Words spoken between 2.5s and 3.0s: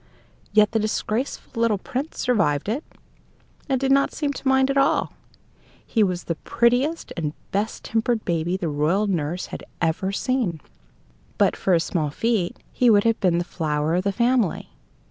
it,